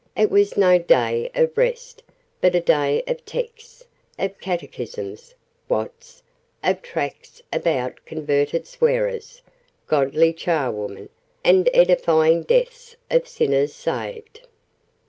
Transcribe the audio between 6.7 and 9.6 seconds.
tracts about converted swearers,